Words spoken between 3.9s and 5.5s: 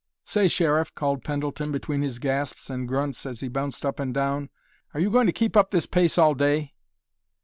and down, "are you going to